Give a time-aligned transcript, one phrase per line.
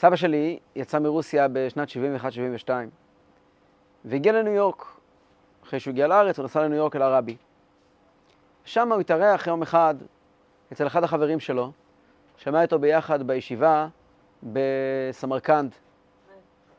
[0.00, 1.88] סבא שלי יצא מרוסיה בשנת
[2.66, 2.70] 71-72,
[4.04, 4.84] והגיע לניו יורק.
[5.64, 7.36] אחרי שהוא הגיע לארץ, הוא נסע לניו יורק אל הרבי.
[8.64, 9.94] שם הוא התארח יום אחד
[10.72, 11.72] אצל אחד החברים שלו,
[12.36, 13.88] שמע איתו ביחד בישיבה
[14.42, 15.74] בסמרקנד.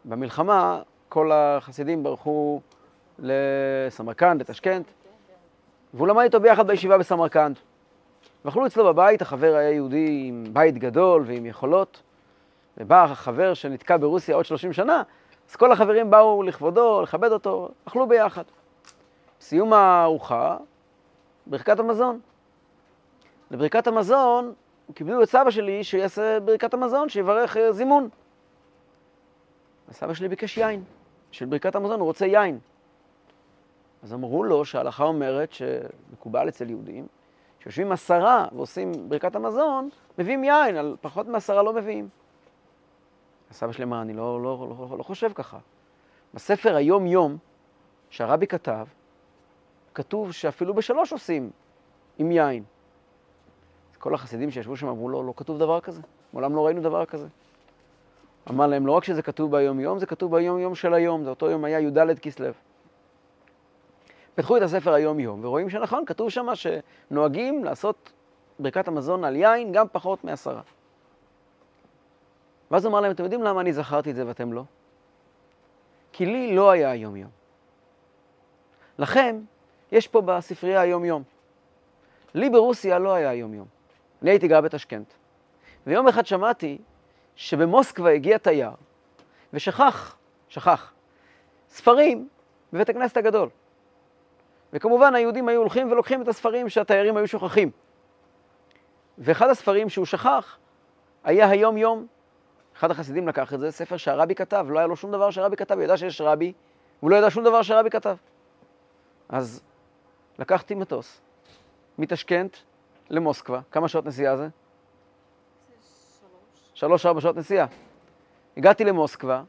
[0.05, 2.61] במלחמה כל החסידים ברחו
[3.19, 4.85] לסמרקנד, לטשקנט,
[5.93, 7.59] והוא למד איתו ביחד בישיבה בסמרקנד.
[8.45, 12.01] ואכלו אצלו בבית, החבר היה יהודי עם בית גדול ועם יכולות,
[12.77, 15.03] ובא החבר שנתקע ברוסיה עוד 30 שנה,
[15.49, 18.43] אז כל החברים באו לכבודו, לכבד אותו, אכלו ביחד.
[19.41, 20.57] סיום הארוחה,
[21.47, 22.19] ברכת המזון.
[23.51, 24.53] לברכת המזון,
[24.93, 28.09] קיבלו את סבא שלי שיעשה ברכת המזון, שיברך אה, זימון.
[29.89, 30.83] הסבא שלי ביקש יין.
[31.31, 32.59] בשביל ברכת המזון הוא רוצה יין.
[34.03, 37.07] אז אמרו לו שההלכה אומרת שמקובל אצל יהודים,
[37.59, 42.09] שיושבים עשרה ועושים ברכת המזון, מביאים יין, על פחות מעשרה לא מביאים.
[43.51, 45.57] הסבא שלי אמר, אני לא, לא, לא, לא, לא חושב ככה.
[46.33, 47.37] בספר היום-יום
[48.09, 48.85] שהרבי כתב,
[49.93, 51.49] כתוב שאפילו בשלוש עושים
[52.17, 52.63] עם יין.
[53.97, 56.01] כל החסידים שישבו שם אמרו לו, לא כתוב דבר כזה,
[56.33, 57.27] מעולם לא ראינו דבר כזה.
[58.49, 61.63] אמר להם, לא רק שזה כתוב ביום-יום, זה כתוב ביום-יום של היום, זה אותו יום
[61.63, 62.47] היה י"ד כסלו.
[64.35, 68.11] פתחו את הספר היום-יום, ורואים שנכון, כתוב שם שנוהגים לעשות
[68.59, 70.61] ברכת המזון על יין גם פחות מעשרה.
[72.71, 74.63] ואז אמר להם, אתם יודעים למה אני זכרתי את זה ואתם לא?
[76.11, 77.29] כי לי לא היה היום-יום.
[78.99, 79.39] לכם,
[79.91, 81.23] יש פה בספרייה היום-יום.
[82.33, 83.67] לי ברוסיה לא היה היום-יום.
[84.21, 85.13] אני הייתי גר בתשכנת.
[85.87, 86.77] ויום אחד שמעתי
[87.35, 88.71] שבמוסקבה הגיע תייר
[89.53, 90.17] ושכח,
[90.49, 90.93] שכח,
[91.69, 92.27] ספרים
[92.73, 93.49] בבית הכנסת הגדול.
[94.73, 97.71] וכמובן היהודים היו הולכים ולוקחים את הספרים שהתיירים היו שוכחים.
[99.17, 100.57] ואחד הספרים שהוא שכח
[101.23, 102.07] היה היום-יום.
[102.81, 105.75] אחד החסידים לקח את זה, ספר שהרבי כתב, לא היה לו שום דבר שהרבי כתב,
[105.75, 106.53] הוא ידע שיש רבי,
[106.99, 108.15] הוא לא ידע שום דבר שהרבי כתב.
[109.29, 109.61] אז
[110.39, 111.21] לקחתי מטוס
[111.97, 112.57] מתשכנת
[113.09, 114.47] למוסקבה, כמה שעות נסיעה זה?
[116.73, 117.67] שלוש-ארבע שעות נסיעה.
[118.57, 119.43] הגעתי למוסקבה,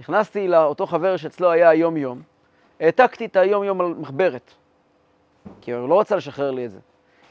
[0.00, 2.22] נכנסתי לאותו חבר שאצלו היה היום-יום,
[2.80, 4.50] העתקתי את היום-יום על מחברת,
[5.60, 6.78] כי הוא לא רצה לשחרר לי את זה.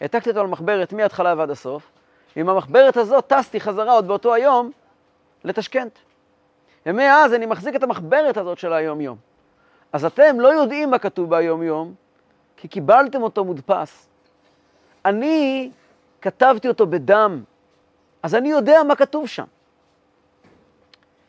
[0.01, 1.91] העתקתי אותו על מחברת מההתחלה ועד הסוף,
[2.35, 4.71] ועם המחברת הזאת טסתי חזרה עוד באותו היום
[5.45, 5.99] לתשכנת.
[6.85, 9.17] ומאז אני מחזיק את המחברת הזאת של היום-יום.
[9.93, 11.93] אז אתם לא יודעים מה כתוב ביום-יום,
[12.57, 14.07] כי קיבלתם אותו מודפס.
[15.05, 15.71] אני
[16.21, 17.43] כתבתי אותו בדם,
[18.23, 19.45] אז אני יודע מה כתוב שם.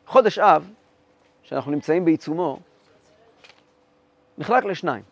[0.06, 0.70] חודש אב,
[1.42, 2.58] שאנחנו נמצאים בעיצומו,
[4.38, 5.02] נחלק לשניים.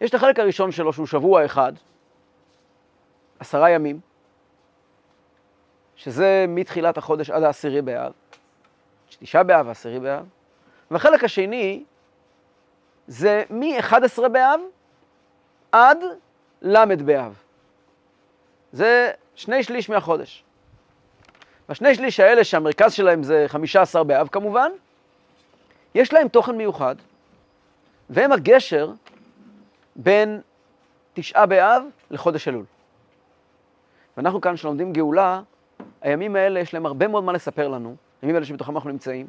[0.00, 1.72] יש את החלק הראשון שלו, שהוא שבוע אחד,
[3.38, 4.00] עשרה ימים,
[6.02, 8.12] שזה מתחילת החודש עד העשירי באב,
[9.20, 10.24] תשעה באב ועשירי באב,
[10.90, 11.84] והחלק השני
[13.06, 14.60] זה מ-11 באב
[15.72, 15.98] עד
[16.62, 17.42] ל' באב.
[18.72, 20.44] זה שני שליש מהחודש.
[21.68, 24.70] והשני שליש האלה שהמרכז שלהם זה 15 באב כמובן,
[25.94, 26.96] יש להם תוכן מיוחד,
[28.10, 28.90] והם הגשר
[29.96, 30.40] בין
[31.14, 32.64] תשעה באב לחודש אלול.
[34.16, 35.40] ואנחנו כאן, שלומדים גאולה,
[36.00, 39.26] הימים האלה יש להם הרבה מאוד מה לספר לנו, הימים האלה שבתוכם אנחנו נמצאים,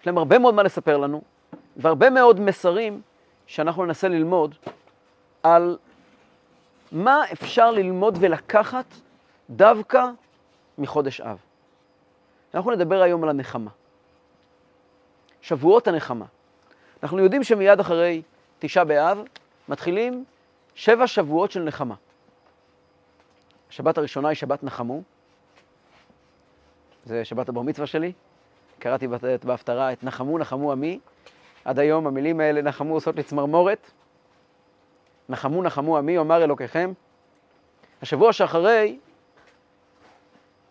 [0.00, 1.22] יש להם הרבה מאוד מה לספר לנו,
[1.76, 3.00] והרבה מאוד מסרים
[3.46, 4.54] שאנחנו ננסה ללמוד
[5.42, 5.78] על
[6.92, 8.94] מה אפשר ללמוד ולקחת
[9.50, 10.06] דווקא
[10.78, 11.38] מחודש אב.
[12.54, 13.70] אנחנו נדבר היום על הנחמה.
[15.40, 16.24] שבועות הנחמה.
[17.02, 18.22] אנחנו יודעים שמיד אחרי
[18.58, 19.18] תשעה באב
[19.68, 20.24] מתחילים
[20.74, 21.94] שבע שבועות של נחמה.
[23.70, 25.02] השבת הראשונה היא שבת נחמו,
[27.06, 28.12] זה שבת הבר מצווה שלי.
[28.78, 29.08] קראתי
[29.44, 30.98] בהפטרה את נחמו נחמו עמי.
[31.64, 33.90] עד היום המילים האלה נחמו עושות לי צמרמורת.
[35.28, 36.92] נחמו נחמו עמי, אומר אלוקיכם.
[38.02, 38.98] השבוע שאחרי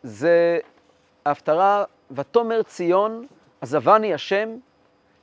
[0.04, 0.60] זה
[1.26, 3.26] ההפטרה, ותאמר ציון
[3.62, 4.50] עזבני השם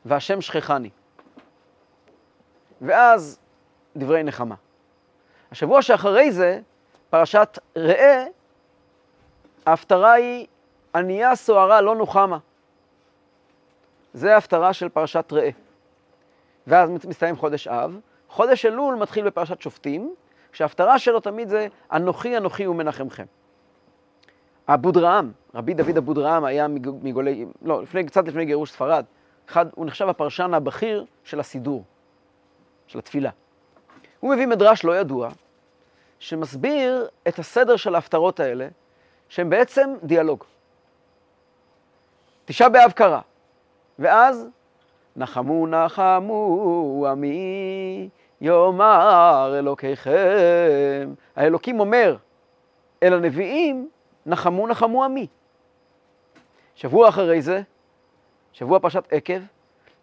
[0.04, 0.90] והשם שכחני.
[2.80, 3.38] ואז
[3.96, 4.54] דברי נחמה.
[5.50, 6.60] השבוע שאחרי זה,
[7.10, 8.24] פרשת ראה,
[9.66, 10.46] ההפטרה היא
[10.94, 12.38] ענייה סוערה לא נוחמה.
[14.14, 15.50] זה ההפטרה של פרשת ראה.
[16.66, 17.98] ואז מסתיים חודש אב.
[18.28, 20.14] חודש אלול מתחיל בפרשת שופטים,
[20.52, 23.24] כשההפטרה שלו תמיד זה אנוכי אנוכי ומנחמכם.
[24.68, 26.68] אבודרעם, רבי דוד אבודרעם היה
[27.02, 29.04] מגולי, לא, לפני, קצת לפני גירוש ספרד,
[29.48, 31.84] אחד, הוא נחשב הפרשן הבכיר של הסידור,
[32.86, 33.30] של התפילה.
[34.20, 35.30] הוא מביא מדרש לא ידוע,
[36.18, 38.68] שמסביר את הסדר של ההפטרות האלה,
[39.28, 40.44] שהם בעצם דיאלוג.
[42.44, 43.20] תשעה באב קרה,
[43.98, 44.48] ואז
[45.16, 48.08] נחמו נחמו עמי
[48.40, 51.12] יאמר אלוקיכם.
[51.36, 52.16] האלוקים אומר
[53.02, 53.88] אל הנביאים,
[54.26, 55.26] נחמו נחמו עמי.
[56.74, 57.62] שבוע אחרי זה,
[58.52, 59.40] שבוע פרשת עקב,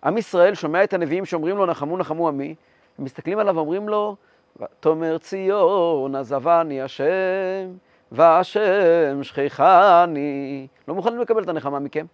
[0.03, 2.56] עם ישראל שומע את הנביאים שאומרים לו נחמו נחמו עמי,
[3.00, 4.15] מסתכלים עליו ואומרים לו,
[4.62, 7.74] ותאמר ציון עזבני השם,
[8.12, 10.68] והשם שכחני.
[10.88, 12.06] לא מוכנים לקבל את הנחמה מכם.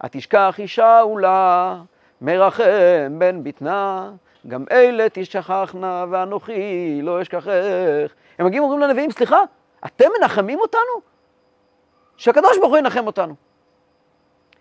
[0.00, 1.76] התשכח אישה אולה,
[2.20, 4.10] מרחם בן בטנה,
[4.48, 8.12] גם אלה תשכחנה ואנוכי לא אשכחך.
[8.38, 9.40] הם מגיעים ואומרים לנביאים, סליחה,
[9.86, 11.00] אתם מנחמים אותנו?
[12.16, 13.34] שהקדוש ברוך הוא ינחם אותנו.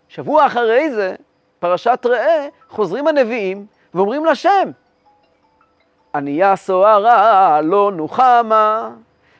[0.07, 1.15] שבוע אחרי זה,
[1.59, 4.71] פרשת ראה, חוזרים הנביאים ואומרים לשם,
[6.15, 8.89] ענייה סוהרה לא נוחמה,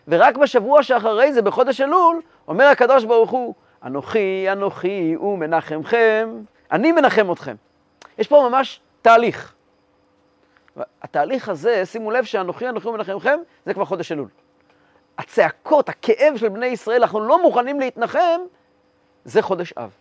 [0.07, 3.53] ורק בשבוע שאחרי זה, בחודש אלול, אומר הקדוש ברוך הוא,
[3.83, 6.29] אנוכי, אנוכי ומנחמכם,
[6.71, 7.55] אני מנחם אתכם.
[8.17, 9.53] יש פה ממש תהליך.
[11.01, 14.27] התהליך הזה, שימו לב שאנוכי, אנוכי ומנחמכם, זה כבר חודש אלול.
[15.17, 18.39] הצעקות, הכאב של בני ישראל, אנחנו לא מוכנים להתנחם,
[19.25, 19.91] זה חודש אב.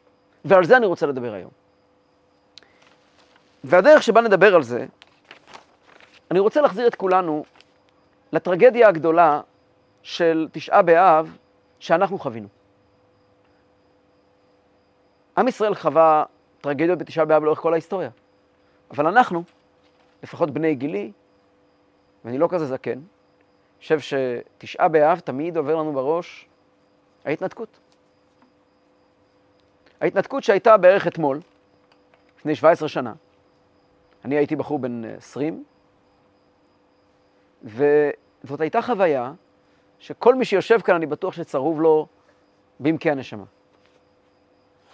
[0.45, 1.51] ועל זה אני רוצה לדבר היום.
[3.65, 4.87] והדרך שבה נדבר על זה,
[6.31, 7.45] אני רוצה להחזיר את כולנו
[8.33, 9.41] לטרגדיה הגדולה
[10.03, 11.37] של תשעה באב
[11.81, 12.56] שאנחנו חווינו.
[15.39, 16.25] עם ישראל חווה
[16.61, 18.11] טרגדיות בתשעה באב לאורך כל ההיסטוריה,
[18.91, 19.43] אבל אנחנו,
[20.23, 21.13] לפחות בני גילי,
[22.25, 23.01] ואני לא כזה זקן,
[23.81, 26.49] חושב שתשעה באב תמיד עובר לנו בראש
[27.25, 27.79] ההתנתקות.
[30.01, 31.41] ההתנתקות שהייתה בערך אתמול,
[32.39, 33.13] לפני 17 שנה,
[34.25, 35.65] אני הייתי בחור בן 20,
[37.65, 39.33] וזאת הייתה חוויה
[39.99, 42.07] שכל מי שיושב כאן, אני בטוח שצרוב לו
[42.81, 43.45] בעמקי הנשמה.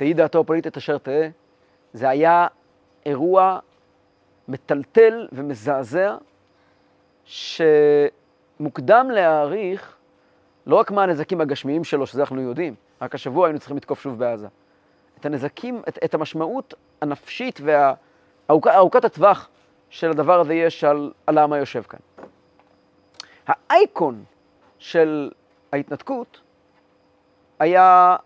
[0.03, 1.29] תהי דעתו הפוליטית אשר תהא,
[1.93, 2.47] זה היה
[3.07, 3.59] אירוע
[4.49, 6.17] מטלטל ומזעזע,
[7.25, 9.97] שמוקדם להעריך
[10.67, 14.19] לא רק מה הנזקים הגשמיים שלו, שזה אנחנו יודעים, רק השבוע היינו צריכים לתקוף שוב
[14.19, 14.49] בעזה.
[15.21, 19.49] את הנזקים, את, את המשמעות הנפשית וארוכת הטווח
[19.91, 22.01] של הדבר הזה יש על, על העם היושב כאן.
[23.47, 24.25] האייקון
[24.79, 25.31] של
[25.73, 26.41] ההתנתקות
[27.59, 28.17] היה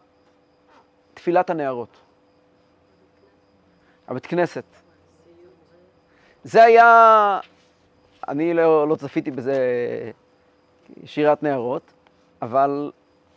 [1.17, 1.97] תפילת הנערות.
[4.09, 4.65] הבית כנסת.
[6.45, 7.41] זה היה,
[8.29, 9.57] אני לא, לא צפיתי בזה
[11.05, 11.93] שירת נערות,
[12.43, 12.91] אבל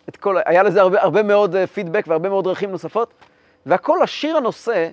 [0.09, 3.13] את כל, היה לזה הרבה, הרבה מאוד פידבק והרבה מאוד דרכים נוספות,
[3.65, 4.89] והכל השיר הנושא,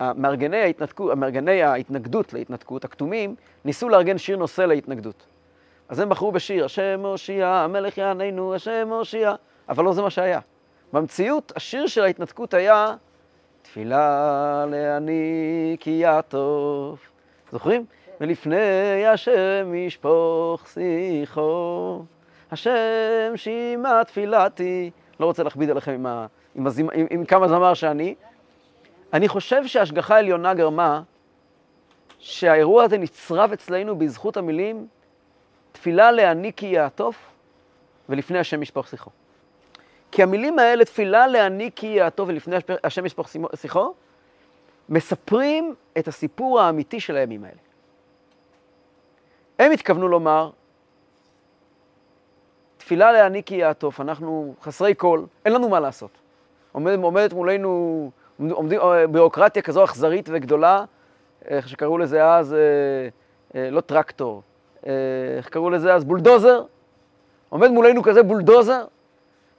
[0.00, 3.34] מארגני ההתנתקות, מארגני ההתנגדות להתנתקות, הכתומים,
[3.64, 5.26] ניסו לארגן שיר נושא להתנגדות.
[5.88, 9.34] אז הם בחרו בשיר, השם הושיע, המלך יעננו, השם הושיע,
[9.68, 10.40] אבל לא זה מה שהיה.
[10.94, 12.94] במציאות, השיר של ההתנתקות היה
[13.62, 17.10] תפילה לעני כי יעטוף.
[17.52, 17.84] זוכרים?
[18.20, 22.02] ולפני השם ישפוך שיחו,
[22.50, 24.90] השם שימה תפילתי.
[25.20, 28.14] לא רוצה להכביד עליכם עם, ה, עם, הזמ, עם, עם כמה זמר שאני.
[29.12, 31.02] אני חושב שההשגחה העליונה גרמה
[32.18, 34.86] שהאירוע הזה נצרב אצלנו בזכות המילים
[35.72, 37.16] תפילה לעני כי יעטוף,
[38.08, 39.10] ולפני השם ישפוך שיחו.
[40.14, 43.94] כי המילים האלה, תפילה לעני כי יעטוף ולפני השם ישפוך שיחו,
[44.88, 47.56] מספרים את הסיפור האמיתי של הימים האלה.
[49.58, 50.50] הם התכוונו לומר,
[52.76, 56.10] תפילה לעני כי יעטוף, אנחנו חסרי קול, אין לנו מה לעשות.
[56.72, 58.10] עומד, עומדת מולנו
[58.50, 60.84] עומדים, אה, ביורוקרטיה כזו אכזרית וגדולה,
[61.44, 62.58] איך שקראו לזה אז, אה,
[63.54, 64.42] אה, לא טרקטור,
[65.36, 66.04] איך קראו לזה אז?
[66.04, 66.62] בולדוזר.
[67.48, 68.84] עומד מולנו כזה בולדוזר,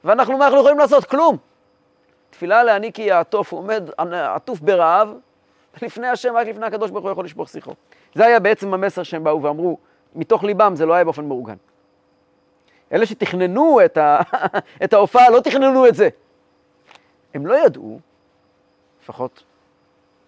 [0.06, 1.06] ואנחנו, מה אנחנו יכולים לעשות?
[1.06, 1.38] כלום.
[2.30, 5.14] תפילה לעני כי יעטוף, הוא עומד עטוף ברעב,
[5.82, 7.74] לפני השם, רק לפני הקדוש ברוך הוא יכול לשפוך שיחו.
[8.16, 9.78] זה היה בעצם המסר שהם באו ואמרו,
[10.16, 11.56] מתוך ליבם זה לא היה באופן מאורגן.
[12.92, 14.20] אלה שתכננו את, ה...
[14.84, 16.10] את ההופעה לא תכננו את זה.
[17.34, 18.00] הם לא ידעו,
[19.04, 19.44] לפחות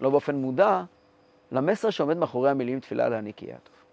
[0.01, 0.84] לא באופן מודע,
[1.51, 3.86] למסר שעומד מאחורי המילים תפילה לעני כי יעטוף.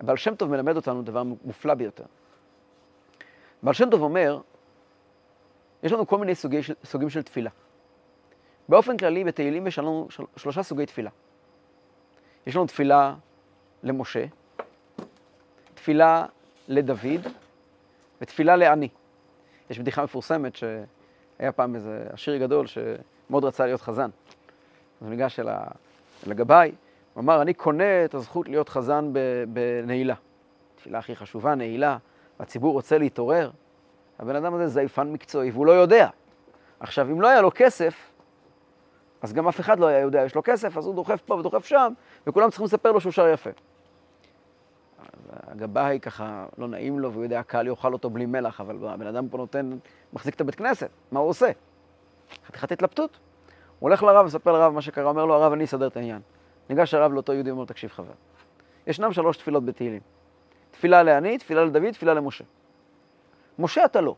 [0.00, 2.04] בעל שם טוב מלמד אותנו דבר מופלא ביותר.
[3.62, 4.40] בעל שם טוב אומר,
[5.82, 7.50] יש לנו כל מיני סוגי, סוגים של תפילה.
[8.68, 11.10] באופן כללי, בתהילים יש לנו של, שלושה סוגי תפילה.
[12.46, 13.14] יש לנו תפילה
[13.82, 14.24] למשה,
[15.74, 16.26] תפילה
[16.68, 17.26] לדוד
[18.20, 18.88] ותפילה לעני.
[19.70, 24.10] יש בדיחה מפורסמת שהיה פעם איזה עשיר גדול שמאוד רצה להיות חזן.
[25.00, 25.48] אז הוא ניגש אל
[26.30, 26.72] הגבאי,
[27.14, 29.12] הוא אמר, אני קונה את הזכות להיות חזן
[29.48, 30.14] בנעילה.
[30.76, 31.98] תפילה הכי חשובה, נעילה,
[32.40, 33.50] והציבור רוצה להתעורר.
[34.20, 36.08] הבן אדם הזה זייפן מקצועי, והוא לא יודע.
[36.80, 37.94] עכשיו, אם לא היה לו כסף,
[39.22, 41.64] אז גם אף אחד לא היה יודע, יש לו כסף, אז הוא דוחף פה ודוחף
[41.64, 41.92] שם,
[42.26, 43.50] וכולם צריכים לספר לו שהוא שר יפה.
[45.46, 49.28] הגבאי ככה, לא נעים לו, והוא יודע, הקהל יאכל אותו בלי מלח, אבל הבן אדם
[49.28, 49.70] פה נותן,
[50.12, 51.50] מחזיק את הבית כנסת, מה הוא עושה?
[52.46, 53.18] חתיכת התלבטות.
[53.78, 56.20] הוא הולך לרב, מספר לרב מה שקרה, אומר לו, הרב, אני אסדר את העניין.
[56.68, 58.12] ניגש הרב לאותו יהודי, אומר תקשיב חבר,
[58.86, 60.00] ישנם שלוש תפילות בתהילים.
[60.70, 62.44] תפילה לעני, תפילה לדוד, תפילה למשה.
[63.58, 64.14] משה אתה לא.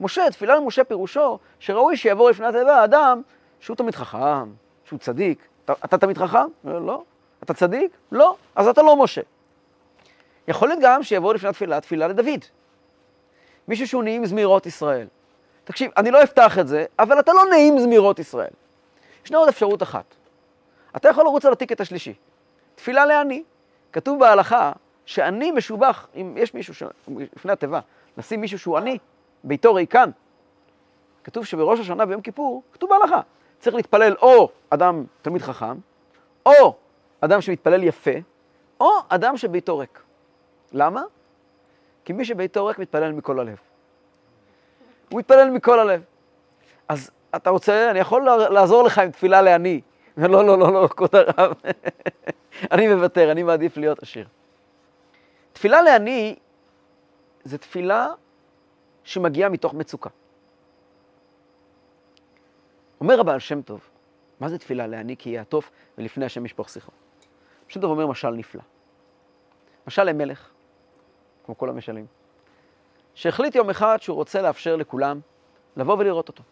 [0.00, 3.22] משה, תפילה למשה פירושו שראוי שיבוא לפני התיבה אדם
[3.60, 4.52] שהוא תמיד חכם,
[4.84, 5.38] שהוא צדיק.
[5.64, 6.48] אתה, אתה תמיד חכם?
[6.64, 7.02] לא.
[7.42, 7.96] אתה צדיק?
[8.12, 8.36] לא.
[8.54, 9.20] אז אתה לא משה.
[10.48, 12.44] יכול להיות גם שיבוא לפני התפילה תפילה לדוד.
[13.68, 15.06] מישהו שהוא נעים זמירות ישראל.
[15.64, 18.50] תקשיב, אני לא אפתח את זה, אבל אתה לא נעים זמירות ישראל.
[19.24, 20.04] ישנה עוד אפשרות אחת.
[20.96, 22.14] אתה יכול לרוץ על הטיקט השלישי.
[22.74, 23.42] תפילה לעני.
[23.92, 24.72] כתוב בהלכה
[25.06, 26.82] שעני משובח, אם יש מישהו ש...
[27.08, 27.80] לפני התיבה,
[28.18, 28.98] לשים מישהו שהוא עני,
[29.44, 30.10] ביתו ריקן.
[31.24, 33.20] כתוב שבראש השנה ביום כיפור, כתוב בהלכה,
[33.58, 35.74] צריך להתפלל או אדם תלמיד חכם,
[36.46, 36.74] או
[37.20, 38.10] אדם שמתפלל יפה,
[38.80, 40.02] או אדם שביתו ריק.
[40.72, 41.02] למה?
[42.04, 43.56] כי מי שביתו ריק מתפלל מכל הלב.
[45.10, 46.02] הוא מתפלל מכל הלב.
[46.88, 49.80] אז אתה רוצה, אני יכול לעזור לך עם תפילה לעני.
[50.16, 51.52] לא, לא, לא, לא, כבוד הרב.
[52.72, 54.26] אני מוותר, אני מעדיף להיות עשיר.
[55.56, 56.36] תפילה לעני
[57.44, 58.08] זה תפילה
[59.04, 60.10] שמגיעה מתוך מצוקה.
[63.00, 63.80] אומר הבעל שם טוב,
[64.40, 66.92] מה זה תפילה לעני כי יעטוף ולפני השם ישפוך שיחו?
[67.68, 68.62] שם טוב אומר משל נפלא.
[69.86, 70.50] משל למלך,
[71.46, 72.06] כמו כל המשלים,
[73.14, 75.20] שהחליט יום אחד שהוא רוצה לאפשר לכולם
[75.76, 76.42] לבוא ולראות אותו.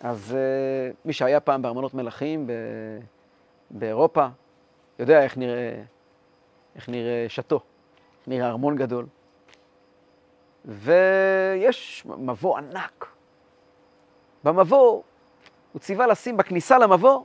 [0.00, 2.50] אז uh, מי שהיה פעם בארמונות מלכים
[3.70, 4.26] באירופה,
[4.98, 5.82] יודע איך נראה,
[6.76, 7.60] איך נראה שתו,
[8.26, 9.06] נראה ארמון גדול.
[10.64, 13.06] ויש מבוא ענק.
[14.44, 15.02] במבוא,
[15.72, 17.24] הוא ציווה לשים בכניסה למבוא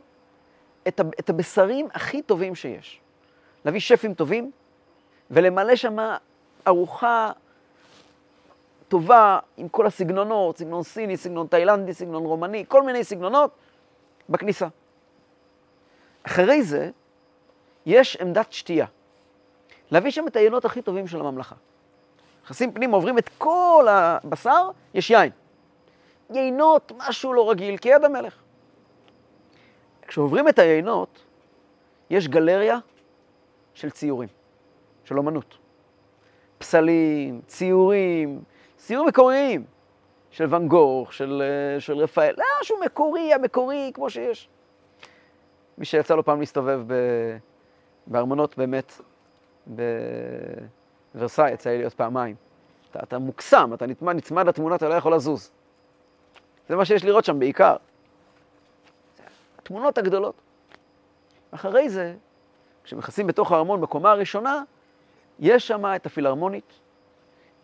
[0.88, 3.02] את, את הבשרים הכי טובים שיש.
[3.66, 4.52] להביא שפים טובים
[5.32, 5.98] ולמלא שם
[6.68, 7.32] ארוחה
[8.88, 13.52] טובה עם כל הסגנונות, סגנון סיני, סגנון תאילנדי, סגנון רומני, כל מיני סגנונות
[14.30, 14.68] בכניסה.
[16.24, 16.90] אחרי זה,
[17.86, 18.86] יש עמדת שתייה.
[19.92, 21.56] להביא שם את היינות הכי טובים של הממלכה.
[22.44, 25.32] נכנסים פנים, עוברים את כל הבשר, יש יין.
[26.34, 28.36] יינות, משהו לא רגיל, כיד המלך.
[30.08, 31.24] כשעוברים את היינות,
[32.10, 32.78] יש גלריה
[33.74, 34.30] של ציורים,
[35.06, 35.58] של אומנות.
[36.58, 38.42] פסלים, ציורים,
[38.78, 39.66] ציורים מקוריים,
[40.32, 44.50] של ואן גוך, של, אה, של רפאל, לא, משהו מקורי, המקורי, כמו שיש.
[45.78, 46.82] מי שיצא לו פעם להסתובב.
[48.08, 49.02] בארמונות באמת,
[51.14, 52.36] בוורסאי, יצא לי להיות פעמיים.
[52.92, 55.52] אתה, אתה מוקסם, אתה נצמד, נצמד לתמונה, אתה לא יכול לזוז.
[56.70, 57.76] זה מה שיש לראות שם בעיקר.
[59.58, 60.36] התמונות הגדולות.
[61.52, 62.16] אחרי זה,
[62.84, 64.64] כשנכנסים בתוך הארמון בקומה הראשונה,
[65.40, 66.74] יש שם את הפילהרמונית,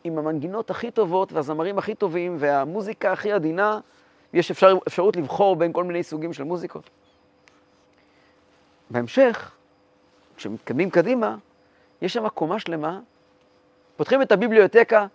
[0.03, 3.79] עם המנגינות הכי טובות והזמרים הכי טובים והמוזיקה הכי עדינה,
[4.33, 6.89] יש אפשר, אפשרות לבחור בין כל מיני סוגים של מוזיקות.
[8.89, 9.51] בהמשך,
[10.35, 11.35] כשמתקדמים קדימה,
[12.03, 12.99] יש שם קומה שלמה,
[13.95, 15.07] פותחים את הביבליותקה,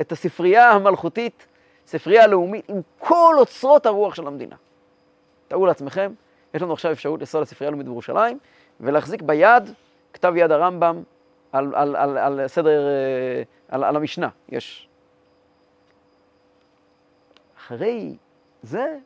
[0.00, 1.46] את הספרייה המלכותית,
[1.86, 4.56] ספרייה הלאומית, עם כל אוצרות הרוח של המדינה.
[5.48, 6.12] תארו לעצמכם,
[6.54, 8.38] יש לנו עכשיו אפשרות לנסוע לספרייה הלאומית בירושלים,
[8.80, 9.70] ולהחזיק ביד
[10.12, 11.02] כתב יד הרמב"ם
[11.52, 14.88] על, על, על, על סדר, אה, על, על המשנה, יש.
[17.58, 18.16] אחרי
[18.62, 18.98] זה,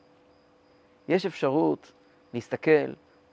[1.09, 1.93] יש אפשרות
[2.35, 2.71] להסתכל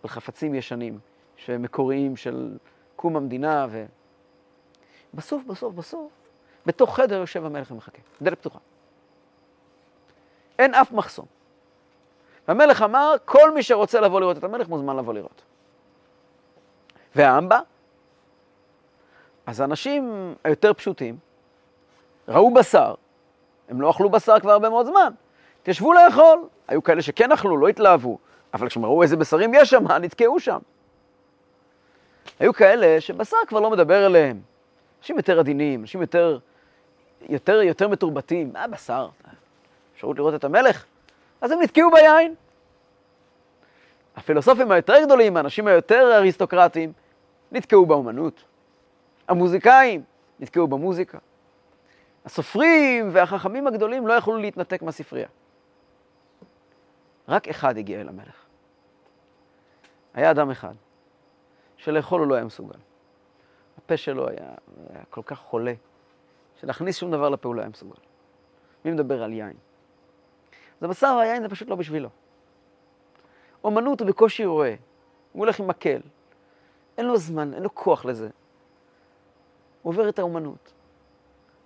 [0.03, 1.00] על חפצים ישנים,
[1.35, 2.57] שמקוריים של
[3.05, 3.67] קום המדינה,
[5.13, 6.12] ובסוף, בסוף, בסוף,
[6.65, 8.59] בתוך חדר יושב המלך ומחכה, דלת פתוחה.
[10.59, 11.25] אין אף מחסום.
[12.47, 15.41] והמלך אמר, כל מי שרוצה לבוא לראות את המלך מוזמן לבוא לראות.
[17.15, 17.59] והעם בא.
[19.45, 21.17] אז האנשים היותר פשוטים
[22.27, 22.93] ראו בשר,
[23.69, 25.13] הם לא אכלו בשר כבר הרבה מאוד זמן,
[25.62, 26.47] התיישבו לאכול.
[26.67, 28.17] היו כאלה שכן אכלו, לא התלהבו,
[28.53, 30.59] אבל כשהם ראו איזה בשרים יש שם, נתקעו שם.
[32.39, 34.42] היו כאלה שבשר כבר לא מדבר אליהם.
[35.00, 36.39] אנשים יותר עדינים, אנשים יותר,
[37.30, 38.54] יותר, יותר מתורבתים.
[38.54, 39.10] מה בשר?
[39.96, 40.86] אפשרות לראות את המלך?
[41.42, 42.36] אז הם נתקעו ביין.
[44.15, 46.94] הפילוסופים היותר גדולים, האנשים היותר אריסטוקרטיים,
[47.51, 48.44] נתקעו באומנות.
[49.27, 50.04] המוזיקאים
[50.39, 51.18] נתקעו במוזיקה.
[52.25, 55.27] הסופרים והחכמים הגדולים לא יכלו להתנתק מהספרייה.
[57.27, 58.46] רק אחד הגיע אל המלך.
[60.13, 60.74] היה אדם אחד,
[61.86, 62.80] שלאכול הוא לא היה מסוגל.
[63.77, 64.51] הפה שלו היה,
[64.89, 65.74] היה כל כך חולה,
[66.60, 68.00] שלהכניס שום דבר לפה הוא לא היה מסוגל.
[68.86, 69.54] מי מדבר על יין?
[70.51, 72.10] אז הבשר והיין זה פשוט לא בשבילו.
[73.63, 74.75] אומנות הוא בקושי רואה,
[75.32, 76.01] הוא הולך עם מקל.
[76.98, 78.30] אין לו זמן, אין לו כוח לזה.
[79.82, 80.74] הוא עובר את האומנות.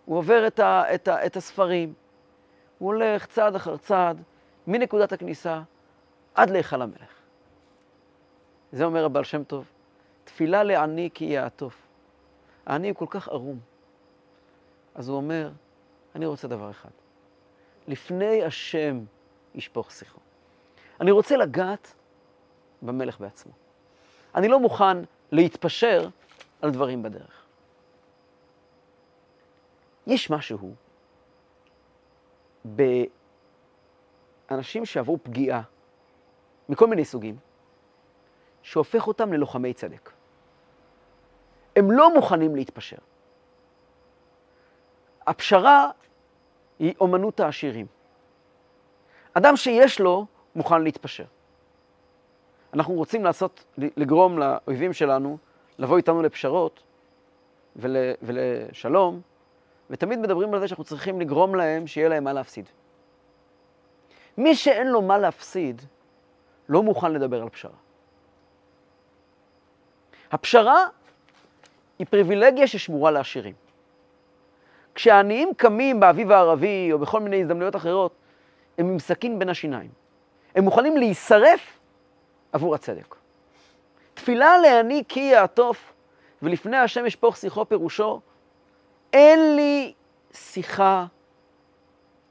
[0.06, 1.94] הוא עובר את, ה, את, ה, את הספרים.
[2.78, 4.22] הוא הולך צעד אחר צעד,
[4.68, 5.62] מנקודת הכניסה
[6.36, 7.14] עד להיכל המלך.
[8.72, 9.66] זה אומר הבעל שם טוב,
[10.30, 11.88] תפילה לעני כי יעטוף.
[12.66, 13.60] העני הוא כל כך ערום.
[14.96, 15.52] אז הוא אומר,
[16.16, 16.90] אני רוצה דבר אחד.
[17.88, 19.00] לפני השם
[19.56, 20.20] ישפוך שיחו.
[21.02, 21.94] אני רוצה לגעת
[22.82, 23.52] במלך בעצמו.
[24.36, 24.98] אני לא מוכן
[25.32, 26.10] להתפשר
[26.62, 27.46] על דברים בדרך.
[30.08, 30.74] יש משהו
[34.50, 35.62] באנשים שעברו פגיעה
[36.70, 37.38] מכל מיני סוגים,
[38.62, 40.19] שהופך אותם ללוחמי צדק.
[41.76, 42.98] הם לא מוכנים להתפשר.
[45.28, 45.92] הפשרה
[46.80, 47.86] היא אומנות העשירים.
[49.34, 51.26] אדם שיש לו, מוכן להתפשר.
[52.74, 55.38] אנחנו רוצים לעשות, לגרום לאויבים שלנו
[55.78, 56.84] לבוא איתנו לפשרות
[57.76, 59.22] ול, ולשלום,
[59.90, 62.70] ותמיד מדברים על זה שאנחנו צריכים לגרום להם שיהיה להם מה להפסיד.
[64.38, 65.82] מי שאין לו מה להפסיד,
[66.70, 67.76] לא מוכן לדבר על פשרה.
[70.32, 70.88] הפשרה
[72.00, 73.54] היא פריבילגיה ששמורה לעשירים.
[74.96, 78.12] כשהעניים קמים באביב הערבי או בכל מיני הזדמנויות אחרות,
[78.78, 79.92] הם עם סכין בין השיניים.
[80.56, 81.80] הם מוכנים להישרף
[82.52, 83.16] עבור הצדק.
[84.14, 85.94] תפילה לעני כי יעטוף,
[86.42, 88.22] ולפני השם אשפוך שיחו פירושו,
[89.14, 89.94] אין לי
[90.34, 91.06] שיחה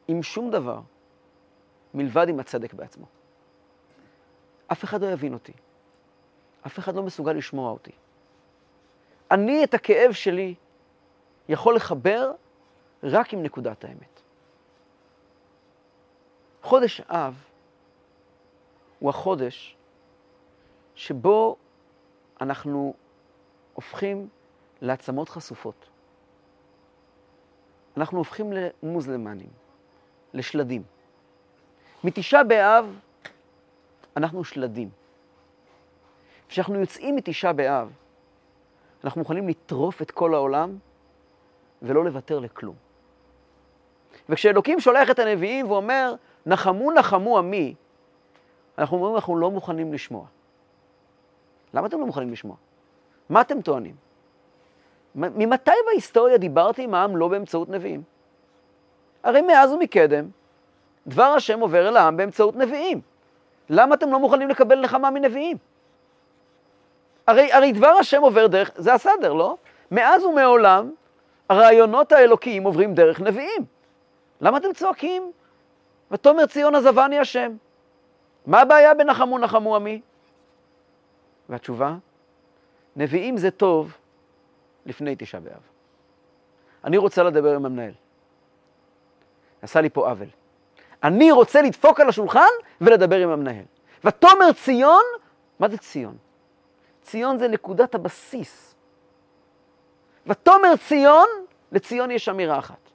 [0.09, 0.81] עם שום דבר
[1.95, 3.07] מלבד עם הצדק בעצמו.
[4.73, 5.53] אף אחד לא יבין אותי.
[6.67, 7.93] אף אחד לא מסוגל לשמוע אותי.
[9.31, 10.55] אני את הכאב שלי
[11.49, 12.33] יכול לחבר
[13.03, 14.21] רק עם נקודת האמת.
[16.63, 17.45] חודש אב
[18.99, 19.77] הוא החודש
[20.95, 21.57] שבו
[22.41, 22.95] אנחנו
[23.75, 24.29] הופכים
[24.81, 25.89] לעצמות חשופות.
[27.97, 29.49] אנחנו הופכים למוזלמנים,
[30.35, 30.83] לשלדים.
[32.05, 32.99] מתשעה באב
[34.17, 34.91] אנחנו שלדים.
[36.49, 37.93] כשאנחנו יוצאים מתשעה באב,
[39.05, 40.79] אנחנו מוכנים לטרוף את כל העולם
[41.83, 42.75] ולא לוותר לכלום.
[44.29, 46.15] וכשאלוקים שולח את הנביאים ואומר,
[46.47, 47.75] נחמו נחמו עמי,
[48.79, 50.27] אנחנו אומרים, אנחנו לא מוכנים לשמוע.
[51.75, 52.57] למה אתם לא מוכנים לשמוע?
[53.29, 53.95] מה אתם טוענים?
[55.15, 58.03] ממתי בהיסטוריה דיברתי עם העם לא באמצעות נביאים?
[59.23, 60.29] הרי מאז ומקדם,
[61.07, 63.01] דבר השם עובר אל העם באמצעות נביאים.
[63.71, 65.57] למה אתם לא מוכנים לקבל נחמה מנביאים?
[67.29, 69.57] הרי, הרי דבר השם עובר דרך, זה הסדר, לא?
[69.91, 70.93] מאז ומעולם,
[71.49, 73.65] הרעיונות האלוקיים עוברים דרך נביאים.
[74.41, 75.33] למה אתם צועקים?
[76.11, 77.53] ותאמר ציון עזבני השם.
[78.47, 80.01] מה הבעיה בנחמו נחמו עמי?
[81.49, 81.95] והתשובה,
[82.97, 83.97] נביאים זה טוב
[84.87, 85.63] לפני תשעה באב.
[86.85, 87.93] אני רוצה לדבר עם המנהל.
[89.63, 90.29] עשה לי פה עוול.
[91.03, 93.65] אני רוצה לדפוק על השולחן ולדבר עם המנהל.
[94.05, 95.03] ותאמר ציון,
[95.59, 96.28] מה זה ציון?
[97.09, 98.75] ציון זה נקודת הבסיס.
[100.27, 101.29] ותאמר ציון,
[101.73, 102.91] לציון יש אמירה אחת.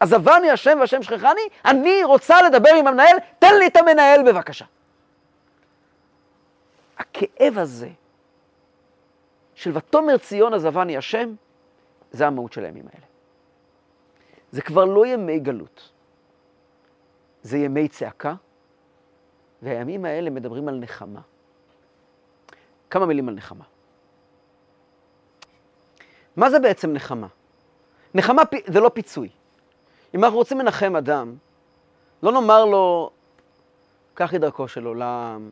[0.00, 4.64] עזבני השם והשם שכחני, אני רוצה לדבר עם המנהל, תן לי את המנהל בבקשה.
[6.98, 7.88] הכאב הזה
[9.54, 11.34] של ותאמר ציון עזבני השם,
[12.10, 13.06] זה המהות של הימים האלה.
[14.52, 15.90] זה כבר לא ימי גלות,
[17.42, 18.34] זה ימי צעקה,
[19.62, 21.20] והימים האלה מדברים על נחמה.
[22.94, 23.64] כמה מילים על נחמה.
[26.36, 27.26] מה זה בעצם נחמה?
[28.14, 29.28] נחמה זה לא פיצוי.
[30.14, 31.36] אם אנחנו רוצים לנחם אדם,
[32.22, 33.10] לא נאמר לו,
[34.14, 35.50] קח את דרכו של עולם,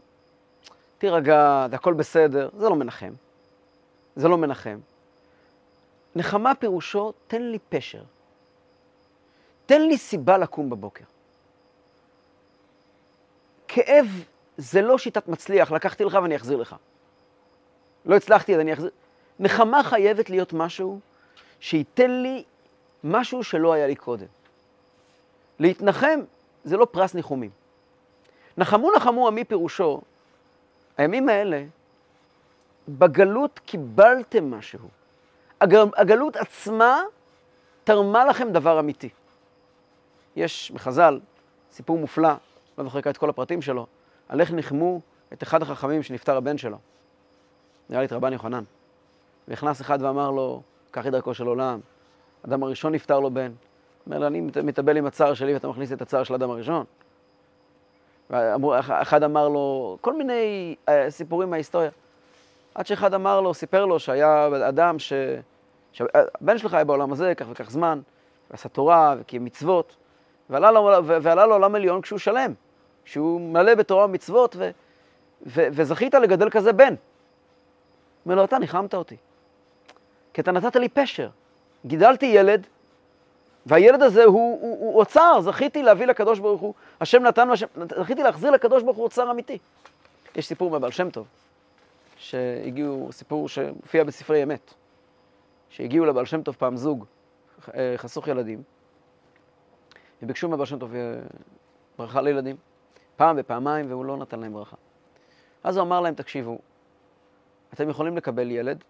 [0.98, 3.12] תירגע, זה הכל בסדר, זה לא מנחם.
[4.16, 4.78] זה לא מנחם.
[6.16, 8.02] נחמה פירושו, תן לי פשר.
[9.66, 11.04] תן לי סיבה לקום בבוקר.
[13.68, 14.06] כאב
[14.56, 16.76] זה לא שיטת מצליח, לקחתי לך ואני אחזיר לך.
[18.06, 18.90] לא הצלחתי, אז אני אחזיר.
[19.40, 21.00] נחמה חייבת להיות משהו
[21.60, 22.44] שייתן לי
[23.04, 24.26] משהו שלא היה לי קודם.
[25.58, 26.20] להתנחם
[26.64, 27.50] זה לא פרס ניחומים.
[28.56, 30.00] נחמו נחמו עמי פירושו,
[30.96, 31.64] הימים האלה,
[32.88, 34.88] בגלות קיבלתם משהו.
[35.96, 37.02] הגלות עצמה
[37.84, 39.08] תרמה לכם דבר אמיתי.
[40.36, 41.20] יש בחז"ל
[41.70, 42.32] סיפור מופלא,
[42.78, 43.86] לא זוכר את כל הפרטים שלו,
[44.28, 45.00] על איך ניחמו
[45.32, 46.78] את אחד החכמים שנפטר הבן שלו.
[47.90, 48.64] נראה לי את רבן יוחנן.
[49.48, 51.80] ונכנס אחד ואמר לו, קח את דרכו של עולם.
[52.46, 53.52] אדם הראשון נפטר לו בן,
[54.06, 56.84] אומר לו, אני מתאבל עם הצער שלי ואתה מכניס את הצער של האדם הראשון.
[58.88, 61.90] אחד אמר לו, כל מיני אה, סיפורים מההיסטוריה.
[62.74, 65.12] עד שאחד אמר לו, סיפר לו שהיה אדם ש...
[65.92, 68.00] שהבן שלך היה בעולם הזה, כך וכך זמן,
[68.50, 69.96] ועשה תורה וקיים מצוות,
[70.50, 72.52] ועלה לו, ועלה לו עולם עליון כשהוא שלם,
[73.04, 74.70] כשהוא מלא בתורה ומצוות, ו...
[75.46, 75.66] ו...
[75.72, 76.94] וזכית לגדל כזה בן.
[78.24, 79.16] אומר לו, אתה ניחמת אותי,
[80.32, 81.28] כי אתה נתת לי פשר.
[81.86, 82.66] גידלתי ילד,
[83.66, 87.66] והילד הזה הוא, הוא, הוא אוצר, זכיתי להביא לקדוש ברוך הוא, השם נתן, והשם,
[88.00, 89.58] זכיתי להחזיר לקדוש ברוך הוא אוצר אמיתי.
[90.36, 91.26] יש סיפור מבעל שם טוב,
[92.16, 94.74] שהגיעו, סיפור שמופיע בספרי אמת,
[95.70, 97.04] שהגיעו לבעל שם טוב פעם זוג
[97.74, 98.62] אה, חסוך ילדים,
[100.22, 101.00] וביקשו מבעל שם טוב אה,
[101.98, 102.56] ברכה לילדים,
[103.16, 104.76] פעם ופעמיים, והוא לא נתן להם ברכה.
[105.64, 106.58] אז הוא אמר להם, תקשיבו,
[107.74, 108.84] אתם יכולים לקבל ילד,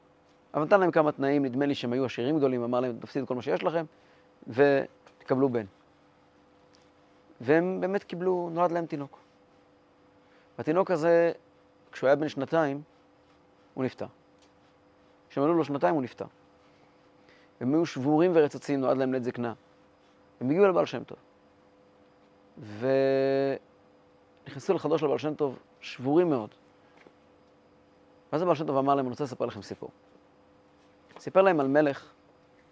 [0.55, 3.35] אבל נתן להם כמה תנאים, נדמה לי שהם היו עשירים גדולים, אמר להם, תפסידו כל
[3.35, 3.85] מה שיש לכם,
[4.49, 5.65] ותקבלו בן.
[7.41, 9.19] והם באמת קיבלו, נולד להם תינוק.
[10.59, 11.33] התינוק הזה,
[11.93, 12.83] כשהוא היה בן שנתיים,
[13.75, 14.07] הוא נפטר.
[15.31, 16.27] כשמלאו לו שנתיים הוא נפטר.
[17.61, 19.53] הם היו שבורים ורצוצים, נועד להם לעת זקנה.
[20.41, 21.19] הם הגיעו לבעל שם טוב.
[24.47, 26.55] ונכנסו לחדרו של הבעל שם טוב שבורים מאוד.
[28.33, 29.91] ואז הבעל שם טוב אמר להם, אני רוצה לספר לכם סיפור.
[31.19, 32.13] סיפר להם על מלך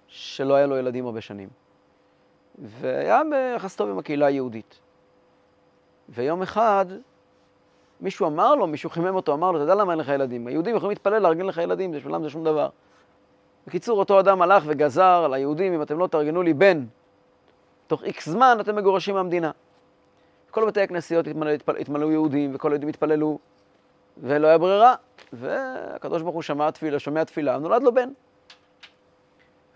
[0.06, 1.48] שלא היה לו ילדים הרבה שנים.
[2.58, 4.78] והיה ביחס טוב עם הקהילה היהודית.
[6.08, 6.86] ויום אחד
[8.00, 10.46] מישהו אמר לו, מישהו חימם אותו, אמר לו, אתה יודע למה אין לך ילדים?
[10.46, 12.68] היהודים יכולים להתפלל לארגן לך ילדים, בשבילם זה שום דבר.
[13.66, 16.84] בקיצור, אותו אדם הלך וגזר על היהודים, אם אתם לא תארגנו לי בן,
[17.86, 19.50] תוך איקס זמן אתם מגורשים מהמדינה.
[20.50, 21.26] כל בתי הכנסיות
[21.78, 23.38] התמלאו, יהודים, וכל היהודים התפללו,
[24.18, 24.94] ולא היה ברירה,
[25.32, 28.08] והקדוש ברוך הוא שמע תפילה, שומע תפילה, נולד לו בן.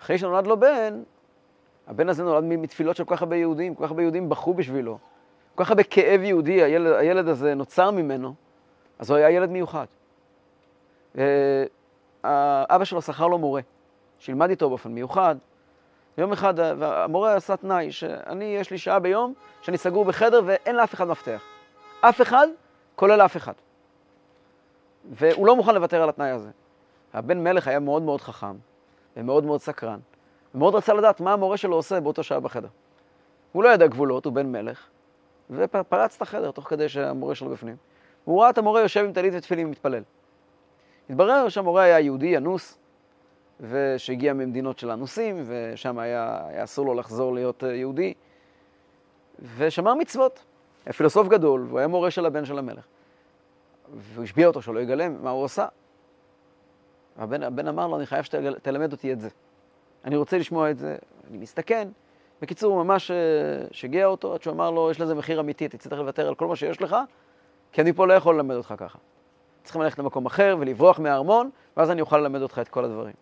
[0.00, 1.02] אחרי שנולד לו בן,
[1.86, 4.98] הבן הזה נולד מתפילות של כל כך הרבה יהודים, כל כך הרבה יהודים בכו בשבילו.
[5.54, 8.34] כל כך הרבה כאב יהודי, הילד, הילד הזה נוצר ממנו,
[8.98, 9.86] אז הוא היה ילד מיוחד.
[11.18, 11.64] אה,
[12.68, 13.60] אבא שלו שכר לו מורה,
[14.18, 15.36] שילמד איתו באופן מיוחד.
[16.18, 20.94] יום אחד המורה עשה תנאי, שאני, יש לי שעה ביום שאני סגור בחדר ואין לאף
[20.94, 21.42] אחד מפתח.
[22.00, 22.46] אף אחד,
[22.96, 23.52] כולל אף אחד.
[25.10, 26.50] והוא לא מוכן לוותר על התנאי הזה.
[27.12, 28.56] הבן מלך היה מאוד מאוד חכם,
[29.16, 29.98] ומאוד מאוד סקרן,
[30.54, 32.68] ומאוד רצה לדעת מה המורה שלו עושה באותו שעה בחדר.
[33.52, 34.86] הוא לא ידע גבולות, הוא בן מלך,
[35.50, 37.76] ופרץ את החדר תוך כדי שהמורה שלו בפנים.
[38.24, 40.02] הוא ראה את המורה יושב עם טלית ותפילין ומתפלל.
[41.10, 42.78] התברר שהמורה היה יהודי אנוס,
[43.60, 48.14] ושהגיע ממדינות של אנוסים, ושם היה, היה אסור לו לחזור להיות אה, יהודי,
[49.56, 50.44] ושמר מצוות.
[50.86, 52.84] היה פילוסוף גדול, והוא היה מורה של הבן של המלך.
[53.92, 55.66] והוא השביע אותו שלא יגלם מה הוא עשה.
[57.16, 59.29] הבן, הבן אמר לו, אני חייב שתלמד אותי את זה.
[60.05, 60.97] אני רוצה לשמוע את זה,
[61.31, 61.88] אני מסתכן.
[62.42, 63.16] בקיצור, הוא ממש אה,
[63.70, 66.47] שיגע אותו, עד שהוא אמר לו, יש לזה מחיר אמיתי, אתה תצטרך לוותר על כל
[66.47, 66.97] מה שיש לך,
[67.73, 68.99] כי אני פה לא יכול ללמד אותך ככה.
[69.62, 73.14] צריכים ללכת למקום אחר ולברוח מהארמון, ואז אני אוכל ללמד אותך את כל הדברים.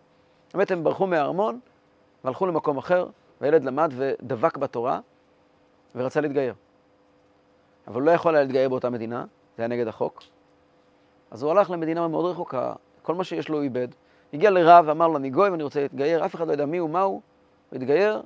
[0.53, 1.59] באמת, הם ברחו מהארמון
[2.23, 3.07] והלכו למקום אחר,
[3.41, 4.99] והילד למד ודבק בתורה
[5.95, 6.53] ורצה להתגייר.
[7.87, 9.25] אבל הוא לא יכול היה להתגייר באותה מדינה,
[9.57, 10.23] זה היה נגד החוק.
[11.33, 13.87] אז הוא הלך למדינה מאוד רחוקה, כל מה שיש לו הוא איבד.
[14.33, 16.89] הגיע לרב ואמר לו, אני גוי ואני רוצה להתגייר, אף אחד לא יודע מי הוא,
[16.89, 17.21] מה הוא,
[17.69, 18.21] הוא התגייר,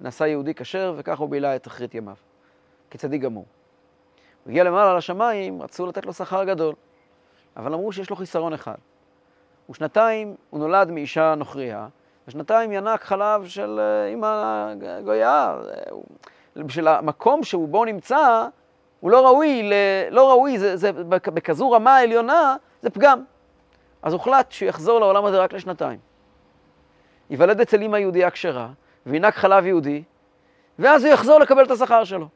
[0.00, 2.14] נעשה יהודי כשר, וככה הוא בילה את אחרית ימיו,
[2.90, 3.44] כצדיק גמור.
[4.44, 6.74] הוא הגיע למעלה לשמיים, רצו לתת לו שכר גדול,
[7.56, 8.76] אבל אמרו שיש לו חיסרון אחד.
[9.70, 11.88] ושנתיים הוא נולד מאישה נוכריה,
[12.28, 15.58] ושנתיים ינק חלב של אימא אה, גויה.
[16.56, 18.48] בשביל המקום שהוא בו נמצא,
[19.00, 19.72] הוא לא ראוי, ל...
[20.10, 23.24] לא ראוי, זה, זה בכזו רמה עליונה, זה פגם.
[24.02, 25.98] אז הוחלט שהוא יחזור לעולם הזה רק לשנתיים.
[27.30, 28.68] ייוולד אצל אימא יהודייה כשרה,
[29.06, 30.02] וינק חלב יהודי,
[30.78, 32.28] ואז הוא יחזור לקבל את השכר שלו.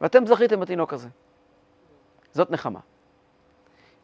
[0.00, 1.08] ואתם זכיתם בתינוק הזה.
[2.32, 2.80] זאת נחמה.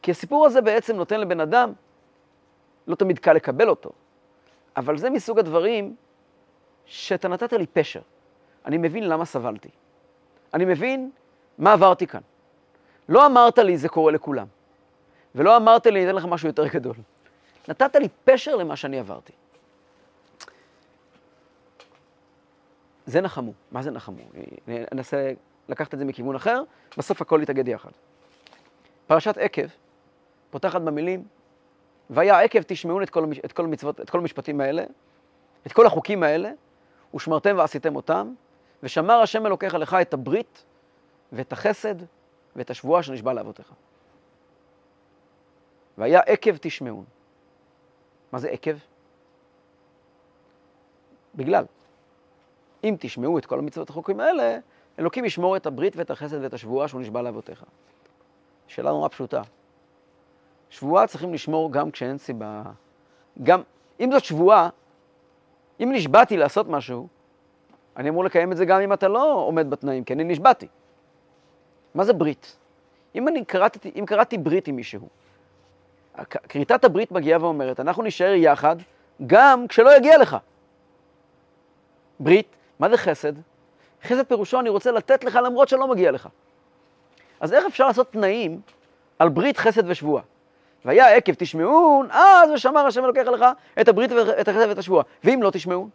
[0.02, 1.72] כי הסיפור הזה בעצם נותן לבן אדם,
[2.86, 3.90] לא תמיד קל לקבל אותו,
[4.76, 5.96] אבל זה מסוג הדברים
[6.84, 8.00] שאתה נתת לי פשר.
[8.66, 9.68] אני מבין למה סבלתי.
[10.54, 11.10] אני מבין
[11.60, 12.20] מה עברתי כאן.
[13.08, 14.46] לא אמרת לי זה קורה לכולם,
[15.34, 16.94] ולא אמרת לי, אני אתן לך משהו יותר גדול.
[17.68, 19.32] נתת לי פשר למה שאני עברתי.
[23.06, 23.52] זה נחמו.
[23.72, 24.18] מה זה נחמו?
[24.68, 25.32] אני אנסה
[25.68, 26.62] לקחת את זה מכיוון אחר,
[26.98, 27.90] בסוף הכל יתאגד יחד.
[29.06, 29.66] פרשת עקב
[30.50, 31.24] פותחת במילים,
[32.10, 34.84] והיה עקב תשמעון את כל, את כל המצוות, את כל המשפטים האלה,
[35.66, 36.50] את כל החוקים האלה,
[37.14, 38.34] ושמרתם ועשיתם אותם,
[38.82, 40.64] ושמר השם אלוקיך לך את הברית
[41.32, 41.94] ואת החסד
[42.56, 43.72] ואת השבועה שנשבע לאבותיך.
[45.98, 47.04] והיה עקב תשמעון.
[48.32, 48.74] מה זה עקב?
[51.34, 51.64] בגלל.
[52.84, 54.58] אם תשמעו את כל המצוות החוקים האלה,
[54.98, 57.64] אלוקים ישמור את הברית ואת החסד ואת השבועה שהוא נשבע לאבותיך.
[58.66, 59.42] שאלה נורא פשוטה.
[60.70, 62.62] שבועה צריכים לשמור גם כשאין סיבה.
[63.42, 63.62] גם,
[64.00, 64.68] אם זאת שבועה,
[65.80, 67.08] אם נשבעתי לעשות משהו,
[67.96, 70.68] אני אמור לקיים את זה גם אם אתה לא עומד בתנאים, כי אני נשבעתי.
[71.94, 72.56] מה זה ברית?
[73.14, 75.08] אם אני קראתי, אם קראתי ברית עם מישהו,
[76.48, 78.76] כריתת הברית מגיעה ואומרת, אנחנו נישאר יחד
[79.26, 80.36] גם כשלא יגיע לך.
[82.20, 83.32] ברית, מה זה חסד?
[84.02, 86.28] חסד פירושו אני רוצה לתת לך למרות שלא מגיע לך.
[87.40, 88.60] אז איך אפשר לעשות תנאים
[89.18, 90.22] על ברית חסד ושבועה?
[90.84, 93.44] והיה עקב תשמעון, אז ושמר השם אלוקיך לך
[93.80, 95.04] את הברית ואת החסד ואת השבועה.
[95.24, 95.88] ואם לא תשמעו,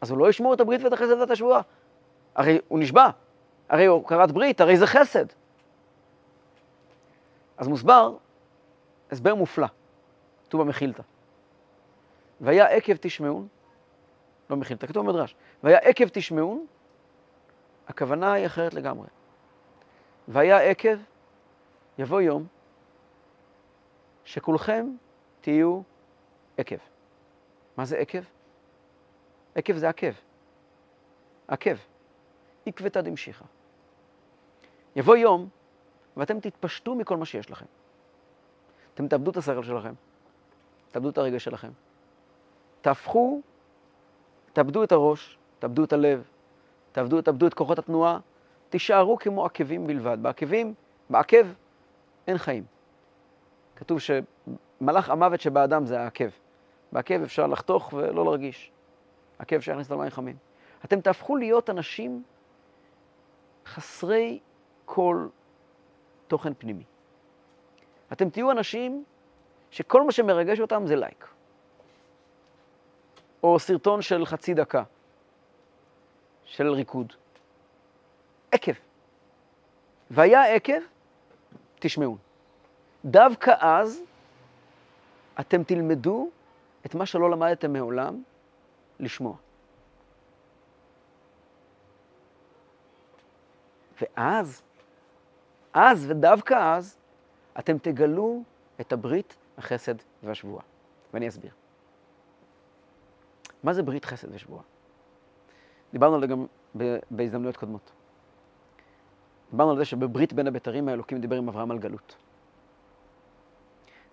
[0.00, 1.60] אז הוא לא ישמור את הברית ואת החסד ואת השבועה.
[2.34, 3.08] הרי הוא נשבע,
[3.68, 5.26] הרי הוא קראת ברית, הרי זה חסד.
[7.58, 8.16] אז מוסבר,
[9.10, 9.66] הסבר מופלא,
[10.44, 11.02] כתוב במחילתא.
[12.40, 13.48] והיה עקב תשמעון,
[14.50, 16.66] לא מחילתא, כתוב במדרש, והיה עקב תשמעון,
[17.88, 19.06] הכוונה היא אחרת לגמרי.
[20.28, 20.98] והיה עקב,
[21.98, 22.46] יבוא יום,
[24.24, 24.86] שכולכם
[25.40, 25.80] תהיו
[26.56, 26.76] עקב.
[27.76, 28.22] מה זה עקב?
[29.54, 30.12] עקב זה עקב.
[31.48, 31.76] עקב.
[32.66, 33.44] עקבתא דמשיחא.
[34.96, 35.48] יבוא יום,
[36.16, 37.66] ואתם תתפשטו מכל מה שיש לכם.
[38.94, 39.94] אתם תאבדו את השכל שלכם,
[40.90, 41.70] תאבדו את הרגש שלכם.
[42.80, 43.40] תהפכו,
[44.52, 46.28] תאבדו את הראש, תאבדו את הלב,
[46.92, 48.18] תאבדו, תאבדו את כוחות התנועה,
[48.68, 50.18] תישארו כמו עקבים בלבד.
[50.22, 50.74] בעקבים,
[51.10, 51.46] בעקב,
[52.26, 52.64] אין חיים.
[53.76, 56.28] כתוב שמלאך המוות שבאדם זה העקב.
[56.92, 58.72] בעקב אפשר לחתוך ולא להרגיש.
[59.38, 60.36] עקב אפשר להכניס למים חמים.
[60.84, 62.22] אתם תהפכו להיות אנשים
[63.66, 64.40] חסרי
[64.86, 65.28] כל
[66.26, 66.84] תוכן פנימי.
[68.12, 69.04] אתם תהיו אנשים
[69.70, 71.28] שכל מה שמרגש אותם זה לייק.
[73.42, 74.82] או סרטון של חצי דקה,
[76.44, 77.12] של ריקוד.
[78.52, 78.72] עקב.
[80.10, 80.80] והיה עקב,
[81.78, 82.16] תשמעו.
[83.04, 84.00] דווקא אז
[85.40, 86.30] אתם תלמדו
[86.86, 88.22] את מה שלא למדתם מעולם,
[89.00, 89.36] לשמוע.
[94.00, 94.62] ואז,
[95.78, 96.96] אז ודווקא אז,
[97.58, 98.42] אתם תגלו
[98.80, 100.62] את הברית, החסד והשבועה.
[101.14, 101.50] ואני אסביר.
[103.62, 104.62] מה זה ברית חסד ושבועה?
[105.92, 106.46] דיברנו על זה גם
[107.10, 107.92] בהזדמנויות קודמות.
[109.50, 112.16] דיברנו על זה שבברית בין הבתרים האלוקים דיבר עם אברהם על גלות.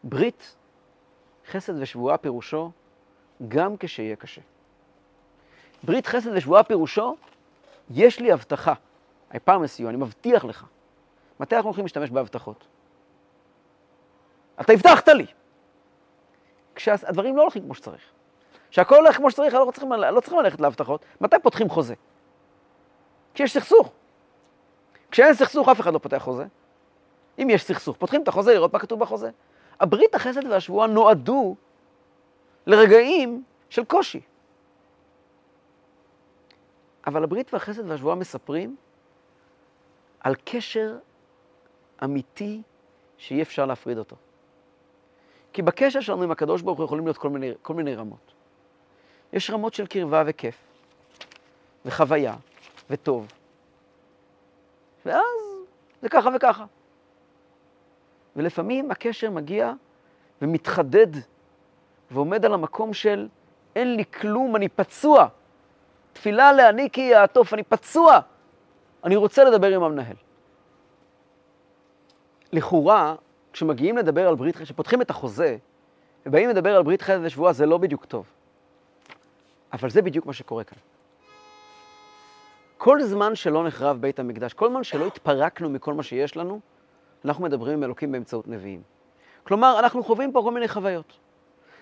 [0.04, 0.56] ברית,
[1.48, 2.72] חסד ושבועה פירושו
[3.48, 4.42] גם כשיהיה קשה.
[5.84, 7.16] ברית חסד ושבועה פירושו,
[7.90, 8.74] יש לי הבטחה.
[9.44, 10.66] פעם לסיוע, אני מבטיח לך.
[11.44, 12.68] מתי אנחנו הולכים להשתמש בהבטחות?
[14.62, 15.26] אתה הבטחת לי.
[16.76, 18.02] כשהדברים לא הולכים כמו שצריך.
[18.70, 21.06] כשהכול הולך כמו שצריך, לא צריכים, לא צריכים ללכת להבטחות.
[21.22, 21.94] מתי פותחים חוזה?
[23.34, 23.92] כשיש סכסוך.
[25.12, 26.46] כשאין סכסוך, אף אחד לא פותח חוזה.
[27.40, 29.30] אם יש סכסוך, פותחים את החוזה לראות מה כתוב בחוזה.
[29.80, 31.56] הברית החסד והשבועה נועדו
[32.66, 34.22] לרגעים של קושי.
[37.08, 38.76] אבל הברית והחסד והשבועה מספרים
[40.20, 40.98] על קשר
[42.04, 42.62] אמיתי
[43.18, 44.16] שאי אפשר להפריד אותו.
[45.54, 48.34] כי בקשר שלנו עם הקדוש ברוך הוא יכולים להיות כל מיני, כל מיני רמות.
[49.34, 50.56] יש רמות של קרבה וכיף,
[51.86, 52.36] וחוויה,
[52.90, 53.28] וטוב.
[55.06, 55.24] ואז
[56.02, 56.66] זה ככה וככה.
[58.36, 59.74] ולפעמים הקשר מגיע
[60.42, 61.08] ומתחדד
[62.12, 63.28] ועומד על המקום של
[63.76, 65.28] אין לי כלום, אני פצוע.
[66.14, 68.20] תפילה לעני כי יעטוף, אני פצוע.
[69.04, 70.16] אני רוצה לדבר עם המנהל.
[72.54, 73.16] לכאורה,
[73.54, 75.58] כשמגיעים לדבר על ברית, כשפותחים את החוזה,
[76.26, 78.26] ובאים לדבר על ברית חסד ושבועה, זה לא בדיוק טוב.
[79.74, 80.78] אבל זה בדיוק מה שקורה כאן.
[82.78, 86.60] כל זמן שלא נחרב בית המקדש, כל זמן שלא התפרקנו מכל מה שיש לנו,
[87.26, 88.82] אנחנו מדברים עם אלוקים באמצעות נביאים.
[89.44, 91.14] כלומר, אנחנו חווים פה כל מיני חוויות,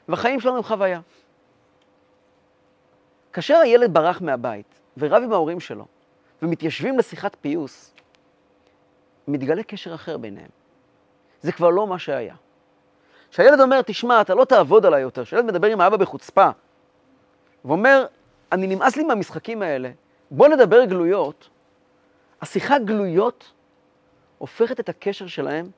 [0.08, 1.02] והחיים שלנו הם חוויה.
[3.34, 5.86] כאשר הילד ברח מהבית ורב עם ההורים שלו,
[6.42, 7.94] ומתיישבים לשיחת פיוס,
[9.28, 10.61] מתגלה קשר אחר ביניהם.
[11.42, 12.36] זה כבר לא מה שהיה.
[13.32, 16.50] כשהילד אומר, תשמע, אתה לא תעבוד עליי יותר, כשהילד מדבר עם האבא בחוצפה,
[17.66, 18.06] ואומר,
[18.52, 19.92] אני נמאס לי מהמשחקים האלה,
[20.32, 21.50] בוא נדבר גלויות,
[22.42, 23.52] השיחה גלויות
[24.38, 25.70] הופכת את הקשר שלהם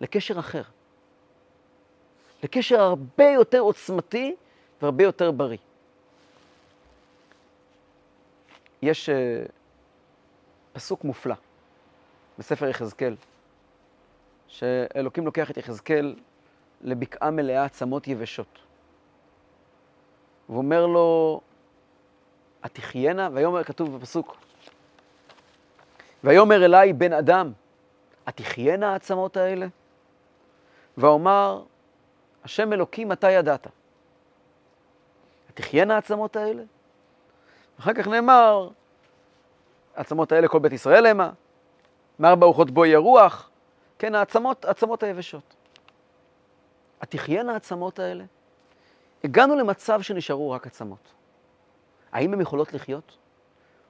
[0.00, 0.62] לקשר אחר.
[2.42, 4.34] לקשר הרבה יותר עוצמתי
[4.82, 5.58] והרבה יותר בריא.
[8.82, 9.12] יש uh,
[10.72, 11.34] פסוק מופלא
[12.38, 13.14] בספר יחזקאל,
[14.52, 16.14] שאלוקים לוקח את יחזקאל
[16.80, 18.58] לבקעה מלאה עצמות יבשות.
[20.48, 21.40] ואומר לו,
[22.62, 24.36] התחיינה, ויאמר, כתוב בפסוק,
[26.24, 27.52] ויאמר אליי בן אדם,
[28.26, 29.66] התחיינה העצמות האלה?
[30.96, 31.62] ואומר,
[32.44, 33.66] השם אלוקים, אתה ידעת.
[35.48, 36.62] התחיינה העצמות האלה?
[37.80, 38.68] אחר כך נאמר,
[39.96, 41.30] העצמות האלה כל בית ישראל המה,
[42.18, 43.48] מארבע רוחות בואי הרוח,
[44.02, 45.54] כן, העצמות, העצמות היבשות.
[47.00, 48.24] התחיינה העצמות האלה?
[49.24, 51.12] הגענו למצב שנשארו רק עצמות.
[52.12, 53.16] האם הן יכולות לחיות?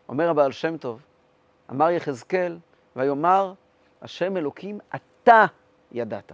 [0.08, 1.02] אומר הבעל שם טוב,
[1.70, 2.58] אמר יחזקאל,
[2.96, 3.52] ויאמר,
[4.02, 5.44] השם אלוקים, אתה
[5.92, 6.32] ידעת.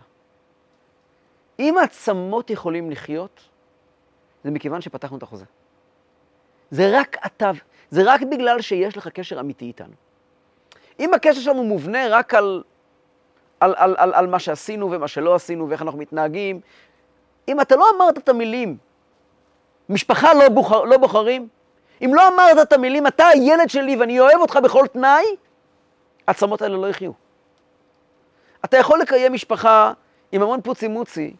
[1.58, 3.48] אם העצמות יכולים לחיות,
[4.44, 5.44] זה מכיוון שפתחנו את החוזה.
[6.70, 7.50] זה רק אתה,
[7.90, 9.94] זה רק בגלל שיש לך קשר אמיתי איתנו.
[11.00, 12.62] אם הקשר שלנו מובנה רק על,
[13.60, 16.60] על, על, על, על מה שעשינו ומה שלא עשינו ואיך אנחנו מתנהגים,
[17.48, 18.76] אם אתה לא אמרת את המילים,
[19.88, 21.48] משפחה לא, בוחר, לא בוחרים,
[22.04, 25.24] אם לא אמרת את המילים, אתה הילד שלי ואני אוהב אותך בכל תנאי,
[26.26, 27.12] העצמות האלה לא יחיו.
[28.64, 29.92] אתה יכול לקיים משפחה
[30.32, 31.34] עם המון פוצי מוצי,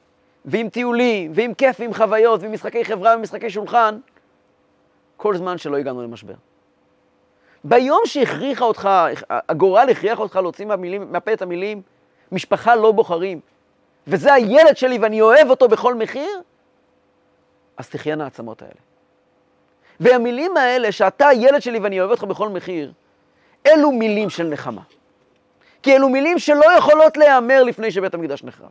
[0.45, 3.99] ועם טיולים, ועם כיף, ועם חוויות, ועם משחקי חברה ומשחקי שולחן,
[5.17, 6.35] כל זמן שלא הגענו למשבר.
[7.65, 8.89] ביום שהכריחה אותך,
[9.31, 10.67] הגורל הכריח אותך להוציא
[11.11, 11.83] מהפה את המילים,
[12.33, 13.41] משפחה לא בוחרים,
[14.07, 16.43] וזה הילד שלי ואני אוהב אותו בכל מחיר,
[17.77, 18.81] אז תחיינה העצמות האלה.
[20.01, 22.93] והמילים האלה, שאתה הילד שלי ואני אוהב אותך בכל מחיר,
[23.67, 24.83] אלו מילים של נחמה.
[25.83, 28.71] כי אלו מילים שלא יכולות להיאמר לפני שבית המקדש נחרב.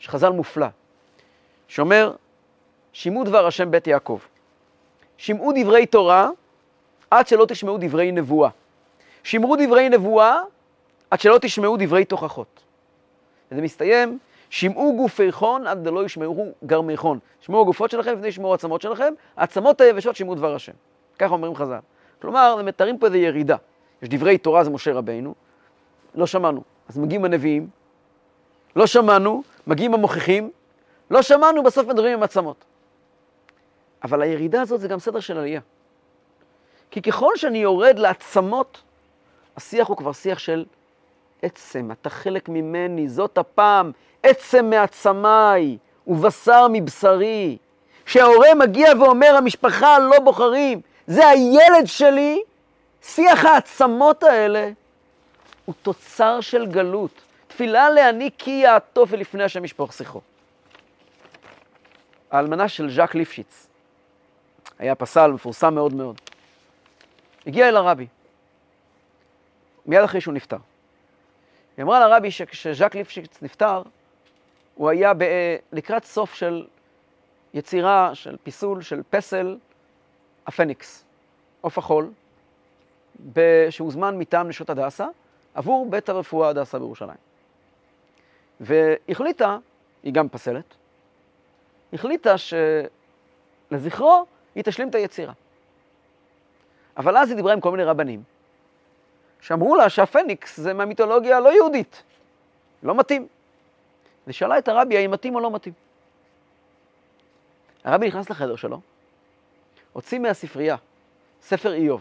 [0.00, 0.66] יש חז"ל מופלא,
[1.68, 2.14] שאומר,
[2.92, 4.18] שמעו דבר השם בית יעקב.
[5.16, 6.30] שמעו דברי תורה
[7.10, 8.50] עד שלא תשמעו דברי נבואה.
[9.22, 10.40] שמרו דברי נבואה
[11.10, 12.60] עד שלא תשמעו דברי תוכחות.
[13.52, 14.18] וזה מסתיים,
[14.50, 17.18] שמעו גופיכון עד דלא ישמעו גרמיכון.
[17.40, 20.72] שמעו הגופות שלכם לפני ישמעו העצמות שלכם, העצמות היבשות שמעו דבר השם.
[21.18, 21.78] ככה אומרים חז"ל.
[22.22, 23.56] כלומר, הם מתארים פה איזו ירידה.
[24.02, 25.34] יש דברי תורה, זה משה רבינו,
[26.14, 26.62] לא שמענו.
[26.88, 27.68] אז מגיעים הנביאים,
[28.76, 30.50] לא שמענו, מגיעים המוכיחים,
[31.10, 32.64] לא שמענו, בסוף מדברים עם עצמות.
[34.02, 35.60] אבל הירידה הזאת זה גם סדר של עלייה.
[36.90, 38.82] כי ככל שאני יורד לעצמות,
[39.56, 40.64] השיח הוא כבר שיח של
[41.42, 47.58] עצם, אתה חלק ממני, זאת הפעם, עצם מעצמיי ובשר מבשרי.
[48.04, 52.42] כשההורה מגיע ואומר, המשפחה לא בוחרים, זה הילד שלי,
[53.02, 54.70] שיח העצמות האלה
[55.64, 57.10] הוא תוצר של גלות.
[57.48, 60.20] תפילה להעניק כי יעטוף ולפני השם ישפוך שיחו.
[62.30, 63.66] האלמנה של ז'אק ליפשיץ,
[64.78, 66.20] היה פסל מפורסם מאוד מאוד.
[67.46, 68.06] הגיע אל הרבי,
[69.86, 70.56] מיד אחרי שהוא נפטר.
[71.78, 73.82] היא אמרה לרבי שכשז'אק ליפשיץ נפטר,
[74.74, 75.24] הוא היה ב...
[75.72, 76.66] לקראת סוף של
[77.54, 79.58] יצירה, של פיסול, של פסל
[80.46, 81.04] הפניקס,
[81.60, 82.10] עוף החול,
[83.70, 85.06] שהוזמן מטעם נשות הדסה,
[85.54, 87.18] עבור בית הרפואה הדסה בירושלים.
[88.60, 89.58] והחליטה,
[90.02, 90.74] היא גם פסלת,
[91.92, 92.34] החליטה
[93.70, 95.32] שלזכרו היא תשלים את היצירה.
[96.96, 98.22] אבל אז היא דיברה עם כל מיני רבנים,
[99.40, 102.02] שאמרו לה שהפניקס זה מהמיתולוגיה הלא יהודית,
[102.82, 103.26] לא מתאים.
[104.26, 105.74] ושאלה את הרבי האם מתאים או לא מתאים.
[107.84, 108.80] הרבי נכנס לחדר שלו,
[109.92, 110.76] הוציא מהספרייה
[111.42, 112.00] ספר איוב,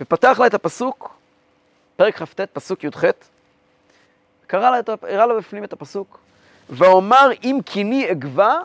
[0.00, 1.14] ופתח לה את הפסוק,
[1.96, 3.04] פרק כ"ט, פסוק י"ח,
[4.46, 6.18] קרא לה, הראה לה בפנים את הפסוק,
[6.70, 8.58] ואומר אם קיני אגבה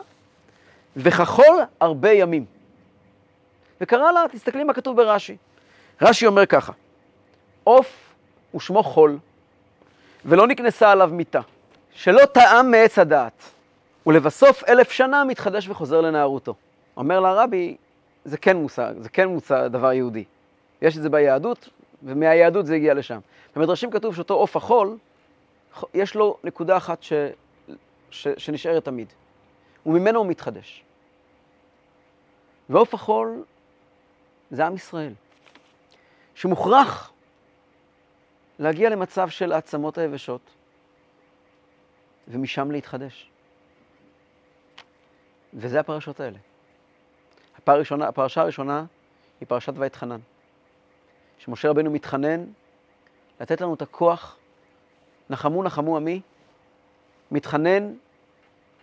[0.96, 2.44] וכחול הרבה ימים.
[3.80, 5.36] וקרא לה, תסתכלי מה כתוב ברש"י.
[6.02, 6.72] רש"י אומר ככה,
[7.68, 8.14] עוף
[8.54, 9.18] ושמו חול,
[10.24, 11.40] ולא נקנסה עליו מיתה,
[11.92, 13.42] שלא טעם מעץ הדעת,
[14.06, 16.54] ולבסוף אלף שנה מתחדש וחוזר לנערותו.
[16.96, 17.76] אומר לה רבי,
[18.24, 20.24] זה כן מושג, זה כן מושג, דבר יהודי.
[20.82, 21.68] יש את זה ביהדות,
[22.02, 23.18] ומהיהדות זה הגיע לשם.
[23.56, 24.96] במדרשים כתוב שאותו עוף החול,
[25.94, 27.12] יש לו נקודה אחת ש,
[28.10, 29.12] ש, שנשארת תמיד,
[29.86, 30.84] וממנו הוא מתחדש.
[32.68, 33.42] ועוף החול
[34.50, 35.12] זה עם ישראל,
[36.34, 37.12] שמוכרח
[38.58, 40.40] להגיע למצב של העצמות היבשות,
[42.28, 43.30] ומשם להתחדש.
[45.54, 46.38] וזה הפרשות האלה.
[47.66, 48.84] הראשונה, הפרשה הראשונה
[49.40, 50.20] היא פרשת ואתחנן.
[51.38, 52.44] שמשה רבנו מתחנן
[53.40, 54.36] לתת לנו את הכוח,
[55.30, 56.20] נחמו נחמו עמי,
[57.30, 57.94] מתחנן,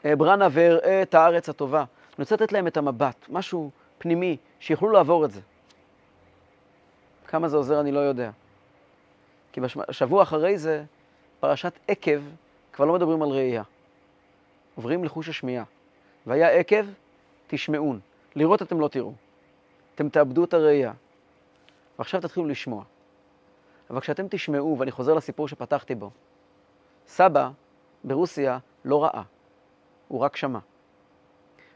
[0.05, 1.79] אעברה נא ואראה את הארץ הטובה.
[1.79, 1.85] אני
[2.19, 5.41] רוצה לתת להם את המבט, משהו פנימי, שיוכלו לעבור את זה.
[7.27, 8.31] כמה זה עוזר אני לא יודע.
[9.55, 10.83] כי בשבוע אחרי זה,
[11.39, 12.21] פרשת עקב,
[12.73, 13.63] כבר לא מדברים על ראייה.
[14.75, 15.63] עוברים לחוש השמיעה.
[16.25, 16.85] והיה עקב,
[17.47, 17.99] תשמעון.
[18.35, 19.13] לראות אתם לא תראו.
[19.95, 20.93] אתם תאבדו את הראייה.
[21.99, 22.83] ועכשיו תתחילו לשמוע.
[23.89, 26.09] אבל כשאתם תשמעו, ואני חוזר לסיפור שפתחתי בו,
[27.07, 27.49] סבא
[28.03, 29.21] ברוסיה לא ראה,
[30.07, 30.59] הוא רק שמע.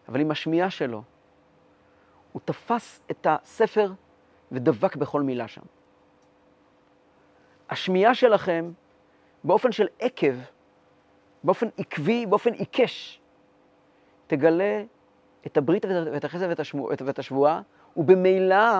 [0.09, 1.03] אבל עם השמיעה שלו,
[2.31, 3.91] הוא תפס את הספר
[4.51, 5.78] ודבק בכל מילה שם.
[7.69, 8.71] השמיעה שלכם,
[9.43, 10.33] באופן של עקב,
[11.43, 13.19] באופן עקבי, באופן עיקש,
[14.27, 14.83] תגלה
[15.45, 16.47] את הברית ואת החסד
[17.05, 17.61] ואת השבועה,
[17.97, 18.79] ובמילא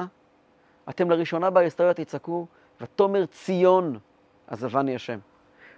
[0.89, 2.47] אתם לראשונה בהיסטוריה תצעקו,
[2.81, 3.99] ותאמר ציון
[4.47, 5.19] עזבני השם.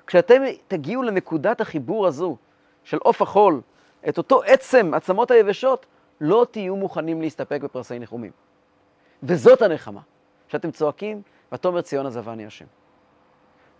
[0.07, 2.37] כשאתם תגיעו לנקודת החיבור הזו
[2.83, 3.61] של עוף החול,
[4.09, 5.85] את אותו עצם עצמות היבשות,
[6.21, 8.31] לא תהיו מוכנים להסתפק בפרסי ניחומים.
[9.23, 10.01] וזאת הנחמה,
[10.47, 12.65] שאתם צועקים, ותאמר ציון עזבני השם.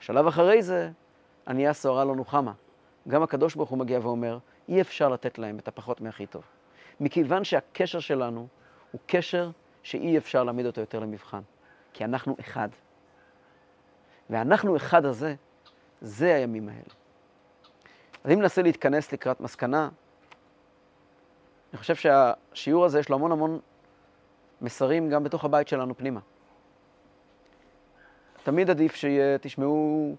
[0.02, 0.90] שלב אחרי זה,
[1.48, 2.54] ענייה סוערה לא נוחמה.
[3.08, 4.38] גם הקדוש ברוך הוא מגיע ואומר,
[4.70, 6.44] אי אפשר לתת להם את הפחות מהכי טוב.
[7.00, 8.48] מכיוון שהקשר שלנו
[8.92, 9.50] הוא קשר
[9.84, 11.42] שאי אפשר להעמיד אותו יותר למבחן,
[11.94, 12.70] כי אנחנו אחד.
[14.30, 15.36] ואנחנו אחד הזה,
[16.02, 16.94] זה הימים האלה.
[18.24, 19.90] אז אם ננסה להתכנס לקראת מסקנה,
[21.74, 23.60] אני חושב שהשיעור הזה יש לו המון המון
[24.62, 26.20] מסרים גם בתוך הבית שלנו פנימה.
[28.44, 30.16] תמיד עדיף שתשמעו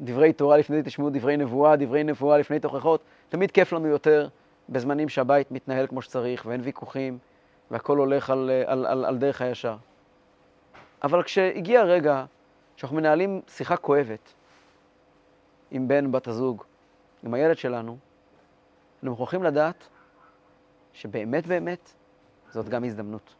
[0.00, 3.00] דברי תורה לפני תשמעו דברי נבואה, דברי נבואה לפני תוכחות.
[3.28, 4.28] תמיד כיף לנו יותר
[4.68, 7.18] בזמנים שהבית מתנהל כמו שצריך ואין ויכוחים
[7.70, 9.76] והכל הולך על, על, על, על דרך הישר.
[11.02, 12.24] אבל כשהגיע הרגע
[12.76, 14.32] שאנחנו מנהלים שיחה כואבת
[15.70, 16.64] עם בן, בת הזוג,
[17.24, 17.96] עם הילד שלנו,
[18.96, 19.88] אנחנו מוכרחים לדעת
[20.92, 21.92] שבאמת באמת
[22.50, 23.34] זאת גם הזדמנות.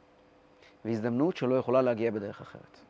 [0.84, 2.85] והזדמנות שלא יכולה להגיע בדרך אחרת.